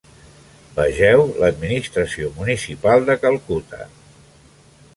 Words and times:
Vegeu 0.77 1.21
l'administració 1.43 2.31
municipal 2.39 3.07
de 3.11 3.17
Calcuta. 3.27 3.87